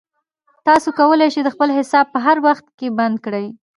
[0.67, 3.45] تاسو کولای شئ خپل حساب په هر وخت کې بند کړئ.